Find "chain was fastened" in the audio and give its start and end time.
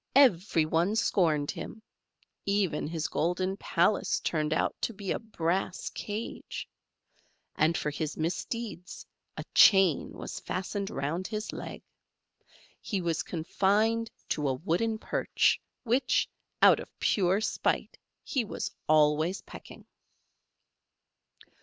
9.53-10.89